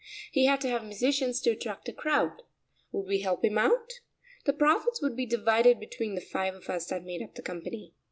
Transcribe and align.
He 0.31 0.47
had 0.47 0.59
to 0.61 0.69
have 0.69 0.83
musicians 0.83 1.39
to 1.41 1.51
attract 1.51 1.87
a 1.87 1.93
crowd. 1.93 2.41
Would 2.91 3.05
we 3.07 3.19
help 3.19 3.45
him 3.45 3.59
out? 3.59 3.99
The 4.45 4.53
profits 4.53 4.99
would 4.99 5.15
be 5.15 5.27
divided 5.27 5.79
between 5.79 6.15
the 6.15 6.21
five 6.21 6.55
of 6.55 6.71
us 6.71 6.87
that 6.87 7.03
made 7.03 7.21
up 7.21 7.35
the 7.35 7.43
company. 7.43 7.93